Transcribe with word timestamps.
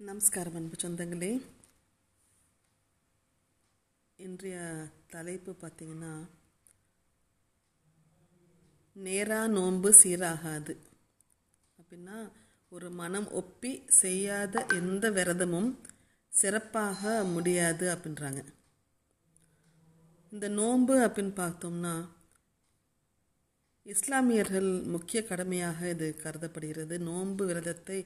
நமஸ்காரம் 0.00 0.54
அன்பு 0.54 0.76
சொந்தங்களே. 0.82 1.42
இன்றைய 4.16 4.86
தலைப்பு 5.06 5.56
பார்த்தீங்கன்னா 5.60 6.28
நேரா 8.92 9.46
நோன்பு 9.46 9.94
சீராகாது. 10.02 10.76
அப்படின்னா 11.78 12.30
ஒரு 12.68 12.90
மனம் 12.90 13.30
ஒப்பி 13.30 13.82
செய்யாத 13.88 14.66
எந்த 14.74 15.10
விரதமும் 15.10 15.76
சிறப்பாக 16.28 17.24
முடியாது 17.24 17.94
அப்படின்றாங்க. 17.94 18.44
இந்த 20.30 20.48
நோன்பு 20.48 20.98
அப்படின்னு 20.98 21.34
பார்த்தோம்னா 21.42 22.08
இஸ்லாமியர்கள் 23.88 24.70
முக்கிய 24.94 25.18
கடமையாக 25.28 25.78
இது 25.94 26.06
கருதப்படுகிறது. 26.22 26.94
நோன்பு 27.08 27.42
விரதத்தை 27.46 27.98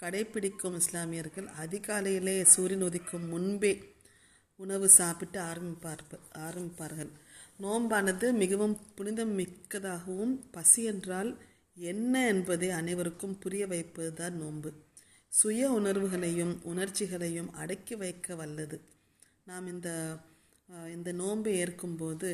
கடைபிடிக்கும் 0.00 0.76
இஸ்லாமியர்கள் 0.80 1.48
அதிகாலையிலே 1.62 2.36
சூரியன் 2.54 2.84
உதிக்கும் 2.88 3.26
முன்பே 3.32 3.72
உணவு 4.58 4.86
சாப்பிட்டு 4.98 5.38
ஆரம்பிப்பார் 5.50 6.02
ஆரம்பிப்பார்கள். 6.46 7.10
நோன்பானது 7.64 8.26
மிகவும் 8.42 8.74
புனிதம் 8.96 9.34
மிக்கதாகவும் 9.40 10.34
பசி 10.50 10.82
என்றால் 10.92 11.30
என்ன 11.76 12.14
என்பதை 12.32 12.68
அனைவருக்கும் 12.80 13.38
புரிய 13.38 13.64
வைப்பது 13.72 14.10
தான் 14.20 14.38
நோன்பு. 14.42 14.70
சுய 15.32 15.62
உணர்வுகளையும் 15.78 16.54
உணர்ச்சிகளையும் 16.72 17.50
அடக்கி 17.62 17.94
வைக்க 18.02 18.34
வல்லது. 18.40 18.78
நாம் 19.44 19.68
இந்த 19.74 19.90
இந்த 20.96 21.10
நோன்பை 21.20 21.52
ஏற்கும்போது 21.62 22.30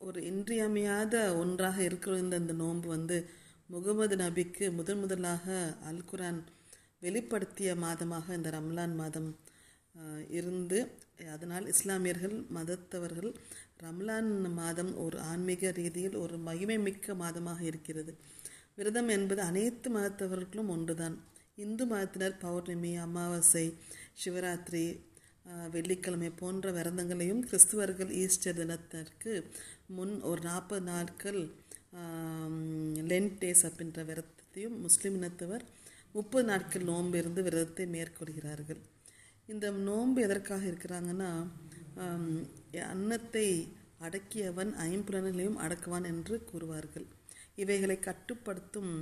ஒரு 0.00 0.20
இன்றியமையாத 0.28 1.14
ஒன்றாக 1.40 1.78
இருக்கிற 1.86 2.12
இந்த 2.18 2.36
இந்த 2.42 2.54
நோன்பு 2.60 2.88
வந்து 2.88 3.16
முகமது 3.68 4.14
நபிக்கு 4.22 4.66
முதன் 4.76 5.00
முதலாக 5.02 5.46
அல் 5.88 6.06
குரான் 6.10 6.38
வெளிப்படுத்திய 7.02 7.70
மாதமாக 7.82 8.26
இந்த 8.38 8.48
ரம்லான் 8.56 8.94
மாதம் 9.00 9.28
இருந்து. 10.38 10.78
அதனால் 11.34 11.66
இஸ்லாமியர்கள் 11.72 12.36
மதத்தவர்கள் 12.56 13.30
ரம்லான் 13.84 14.30
மாதம் 14.60 14.92
ஒரு 15.04 15.18
ஆன்மீக 15.30 15.72
ரீதியில் 15.78 16.16
ஒரு 16.22 16.38
மகிமை 16.48 16.78
மிக்க 16.86 17.14
மாதமாக 17.22 17.60
இருக்கிறது. 17.70 18.14
விரதம் 18.78 19.10
என்பது 19.16 19.42
அனைத்து 19.50 19.90
மதத்தவர்களும் 19.96 20.72
ஒன்றுதான். 20.76 21.16
இந்து 21.64 21.86
மதத்தினர் 21.92 22.40
பௌர்ணமி 22.44 22.92
அமாவாசை 23.06 23.66
சிவராத்திரி 24.22 24.84
வெள்ளிக்கிழமை 25.74 26.30
போன்ற 26.40 26.70
விரதங்களையும் 26.76 27.42
கிறிஸ்துவர்கள் 27.48 28.10
ஈஸ்டர் 28.22 28.58
தினத்திற்கு 28.60 29.32
முன் 29.96 30.14
ஒரு 30.30 30.40
நாற்பது 30.48 30.84
நாட்கள் 30.90 31.40
லென்ட் 33.10 33.36
டேஸ் 33.42 33.64
அப்படின்ற 33.68 34.00
விரதத்தையும் 34.10 34.76
முஸ்லீம் 34.84 35.16
இனத்தவர் 35.20 35.64
முப்பது 36.12 36.44
நாட்கள் 36.50 36.88
நோன்பு 36.90 37.16
இருந்து 37.18 37.40
விரதத்தை 37.46 37.84
மேற்கொள்கிறார்கள். 37.96 38.80
இந்த 39.48 39.66
நோன்பு 39.88 40.20
எதற்காக 40.26 40.62
இருக்கிறாங்கன்னா 40.70 41.30
அன்னத்தை 42.92 43.46
அடக்கியவன் 44.06 44.72
ஐம்புலன்களையும் 44.88 45.58
அடக்குவான் 45.64 46.06
என்று 46.12 46.36
கூறுவார்கள். 46.50 47.06
இவைகளை 47.62 47.96
கட்டுப்படுத்தும் 48.08 48.92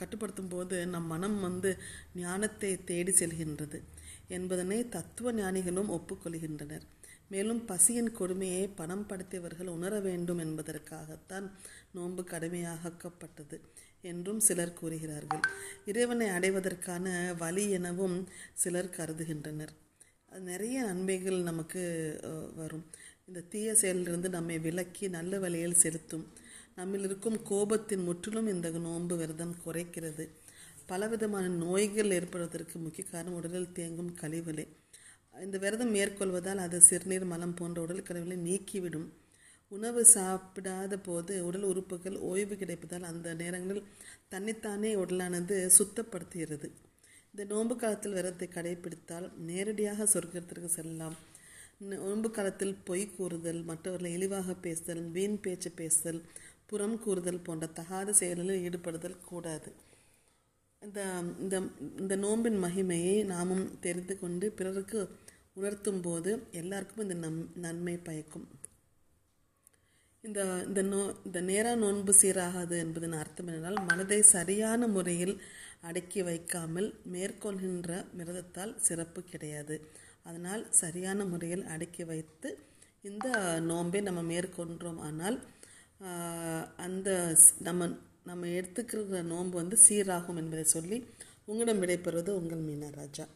கட்டுப்படுத்தும் 0.00 0.52
போது 0.54 0.76
நம் 0.86 1.06
மனம் 1.06 1.38
வந்து 1.40 1.70
ஞானத்தை 2.14 2.70
தேடி 2.90 3.12
செல்கின்றது 3.12 3.78
என்பதனை 4.36 4.78
தத்துவ 4.88 5.32
ஞானிகளும் 5.32 5.92
ஒப்புக்கொள்கின்றனர். 5.96 6.84
மேலும் 7.28 7.60
பசியின் 7.64 8.10
கொடுமையை 8.12 8.64
பணம் 8.80 9.04
படுத்தியவர்கள் 9.10 9.74
உணர 9.76 9.92
வேண்டும் 10.00 10.40
என்பதற்காகத்தான் 10.46 11.46
நோன்பு 11.92 12.22
கடுமையாக்கப்பட்டது 12.22 13.56
என்றும் 14.10 14.40
சிலர் 14.40 14.78
கூறுகிறார்கள். 14.80 15.44
இறைவனை 15.90 16.28
அடைவதற்கான 16.28 17.06
வழி 17.42 17.64
எனவும் 17.70 18.16
சிலர் 18.62 18.94
கருதுகின்றனர். 18.96 19.72
நிறைய 20.50 20.76
நன்மைகள் 20.88 21.40
நமக்கு 21.42 21.82
வரும். 22.60 22.84
இந்த 23.28 23.44
தீய 23.52 23.72
செயலிலிருந்து 23.82 24.28
நம்மை 24.28 24.56
விலக்கி 24.66 25.06
நல்ல 25.08 25.38
வழியில் 25.38 25.80
செலுத்தும் 25.82 26.24
நம்மில் 26.76 27.02
இருக்கும் 27.02 27.38
கோபத்தின் 27.50 28.04
முற்றிலும் 28.04 28.46
இந்த 28.46 28.70
நோன்பு 28.70 29.16
விரதம் 29.16 29.54
குறைக்கிறது. 29.64 30.28
பலவிதமான 30.86 31.48
நோய்கள் 31.64 32.10
ஏற்படுவதற்கு 32.10 32.78
முக்கிய 32.78 33.04
காரணம் 33.08 33.34
உடலில் 33.34 33.74
தேங்கும் 33.74 34.12
கழிவுகளே. 34.20 34.64
இந்த 35.42 35.58
விரதம் 35.58 35.94
மேற்கொள்வதால் 35.94 36.56
அது 36.56 36.80
சிறுநீர் 36.80 37.24
மலம் 37.24 37.54
போன்ற 37.54 37.82
உடல் 37.82 38.02
கழிவுகளை 38.02 38.38
நீக்கிவிடும். 38.48 39.08
உணவு 39.68 40.06
சாப்பிடாத 40.14 40.96
போது 41.02 41.44
உடல் 41.44 41.62
உறுப்புகள் 41.62 42.16
ஓய்வு 42.30 42.54
கிடைப்பதால் 42.54 43.08
அந்த 43.10 43.34
நேரங்களில் 43.34 43.90
தன்னைத்தானே 44.28 44.94
உடலானது 44.94 45.70
சுத்தப்படுத்துகிறது. 45.78 46.70
இந்த 47.30 47.44
நோன்பு 47.44 47.76
காலத்தில் 47.76 48.12
விரதத்தை 48.12 48.48
கடைபிடித்தால் 48.48 49.28
நேரடியாக 49.36 50.04
சொர்க்கத்திற்கு 50.04 50.64
செல்லலாம். 50.64 51.16
நோன்பு 51.78 52.30
காலத்தில் 52.30 52.74
பொய் 52.84 53.04
கூறுதல் 53.16 53.62
மற்றவர்களை 53.62 54.10
இழிவாக 54.12 54.54
பேசுதல் 54.54 55.02
வீண் 55.10 55.40
பேச்சு 55.40 55.70
பேசுதல் 55.70 56.20
புறம் 56.72 56.98
கூறுதல் 57.04 57.44
போன்ற 57.46 57.66
தகாத 57.78 58.12
செயல்களில் 58.20 58.62
ஈடுபடுதல் 58.66 59.22
கூடாது. 59.30 59.70
இந்த 60.82 61.00
இந்த 61.42 61.56
இந்த 62.02 62.14
நோன்பின் 62.24 62.58
மகிமையை 62.64 63.16
நாமும் 63.32 63.66
தெரிந்து 63.84 64.14
கொண்டு 64.22 64.46
பிறருக்கு 64.58 65.00
உணர்த்தும் 65.58 66.02
போது 66.06 66.30
எல்லாருக்கும் 66.60 67.04
இந்த 67.06 67.16
நம் 67.24 67.40
நன்மை 67.64 67.96
பயக்கும். 68.08 68.46
இந்த 70.24 70.40
இந்த 70.68 70.80
நோ 70.90 70.98
இந்த 71.28 71.38
நேராக 71.50 71.78
நோன்பு 71.84 72.12
சீராகாது 72.20 72.74
என்பதன் 72.84 73.16
அர்த்தம் 73.22 73.48
என்னென்னால் 73.50 73.80
மனதை 73.90 74.20
சரியான 74.34 74.88
முறையில் 74.96 75.34
அடக்கி 75.88 76.20
வைக்காமல் 76.28 76.88
மேற்கொள்கின்ற 77.14 77.90
மிரதத்தால் 78.18 78.74
சிறப்பு 78.88 79.20
கிடையாது. 79.32 79.76
அதனால் 80.28 80.62
சரியான 80.82 81.24
முறையில் 81.32 81.64
அடக்கி 81.74 82.04
வைத்து 82.10 82.50
இந்த 83.10 83.28
நோன்பை 83.70 84.00
நம்ம 84.08 84.20
மேற்கொண்டோம் 84.32 85.00
ஆனால் 85.08 85.38
அந்த 86.76 87.36
நம்ம 87.58 87.88
நம்ம 88.24 88.46
எடுத்துக்கிற 88.46 89.22
நோன்பு 89.22 89.56
வந்து 89.56 89.76
சீராகும் 89.88 90.36
என்பதை 90.36 90.64
சொல்லி 90.64 91.04
உங்களிடம் 91.44 91.82
விடைபெறுவது 91.82 92.30
உங்கள் 92.30 92.58
மீனராஜா. 92.58 93.26